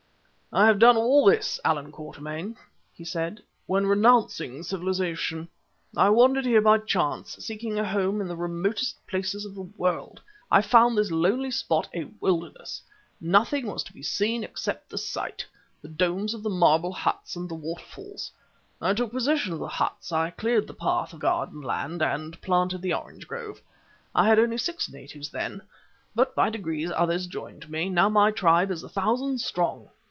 "I 0.53 0.65
have 0.65 0.79
done 0.79 0.97
all 0.97 1.23
this, 1.23 1.61
Allan 1.63 1.93
Quatermain," 1.93 2.57
he 2.91 3.05
said. 3.05 3.41
"When 3.67 3.85
renouncing 3.85 4.63
civilization, 4.63 5.47
I 5.95 6.09
wandered 6.09 6.45
here 6.45 6.59
by 6.59 6.79
chance; 6.79 7.35
seeking 7.37 7.79
a 7.79 7.87
home 7.87 8.19
in 8.19 8.27
the 8.27 8.35
remotest 8.35 8.97
places 9.07 9.45
of 9.45 9.55
the 9.55 9.61
world, 9.61 10.19
I 10.51 10.61
found 10.61 10.97
this 10.97 11.09
lonely 11.09 11.51
spot 11.51 11.87
a 11.93 12.03
wilderness. 12.19 12.81
Nothing 13.21 13.67
was 13.67 13.81
to 13.83 13.93
be 13.93 14.03
seen 14.03 14.43
except 14.43 14.89
the 14.89 14.97
site, 14.97 15.45
the 15.81 15.87
domes 15.87 16.33
of 16.33 16.43
the 16.43 16.49
marble 16.49 16.91
huts, 16.91 17.37
and 17.37 17.47
the 17.47 17.55
waterfalls. 17.55 18.29
I 18.81 18.93
took 18.93 19.13
possession 19.13 19.53
of 19.53 19.59
the 19.59 19.69
huts. 19.69 20.11
I 20.11 20.31
cleared 20.31 20.67
the 20.67 20.73
path 20.73 21.13
of 21.13 21.21
garden 21.21 21.61
land 21.61 22.01
and 22.01 22.41
planted 22.41 22.81
the 22.81 22.93
orange 22.93 23.25
grove. 23.25 23.61
I 24.13 24.27
had 24.27 24.37
only 24.37 24.57
six 24.57 24.89
natives 24.91 25.29
then, 25.29 25.61
but 26.13 26.35
by 26.35 26.49
degrees 26.49 26.91
others 26.93 27.25
joined 27.25 27.69
me, 27.69 27.89
now 27.89 28.09
my 28.09 28.31
tribe 28.31 28.69
is 28.69 28.83
a 28.83 28.89
thousand 28.89 29.39
strong. 29.39 29.87